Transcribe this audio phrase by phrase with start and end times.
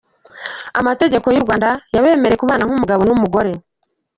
[0.79, 3.51] Amategeko y'u Rwanda yabemereye kubana nk'umugabo n'umugore.